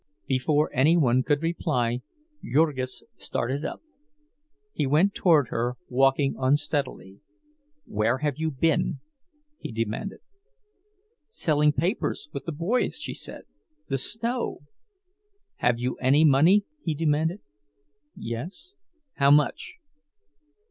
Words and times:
Before 0.25 0.71
anyone 0.73 1.21
could 1.21 1.43
reply, 1.43 2.01
Jurgis 2.43 3.03
started 3.17 3.63
up; 3.63 3.83
he 4.73 4.87
went 4.87 5.13
toward 5.13 5.49
her, 5.49 5.75
walking 5.89 6.33
unsteadily. 6.39 7.19
"Where 7.85 8.17
have 8.17 8.37
you 8.39 8.49
been?" 8.49 8.99
he 9.59 9.71
demanded. 9.71 10.21
"Selling 11.29 11.71
papers 11.71 12.29
with 12.33 12.45
the 12.45 12.51
boys," 12.51 12.97
she 12.97 13.13
said. 13.13 13.43
"The 13.89 13.99
snow—" 13.99 14.61
"Have 15.57 15.77
you 15.77 15.97
any 15.97 16.25
money?" 16.25 16.63
he 16.81 16.95
demanded. 16.95 17.41
"Yes." 18.15 18.73
"How 19.17 19.29
much?" 19.29 19.77